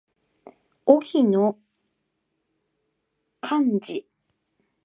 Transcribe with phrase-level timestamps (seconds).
[0.83, 1.55] 荻野
[3.39, 4.05] 貴司